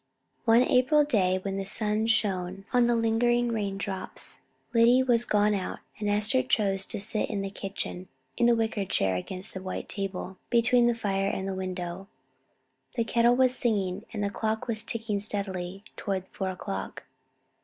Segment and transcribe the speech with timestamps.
[0.45, 4.41] One April day, when the sun shone on the lingering raindrops,
[4.73, 8.83] Lyddy was gone out, and Esther chose to sit in the kitchen, in the wicker
[8.83, 12.07] chair against the white table, between the fire and the window.
[12.95, 17.03] The kettle was singing, and the clock was ticking steadily toward four o'clock.